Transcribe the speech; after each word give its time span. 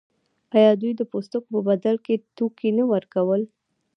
آیا 0.57 0.71
دوی 0.81 0.91
د 0.97 1.01
پوستکو 1.11 1.47
په 1.53 1.59
بدل 1.69 1.95
کې 2.05 2.15
توکي 2.35 2.69
نه 2.77 2.83
ورکول؟ 2.93 3.41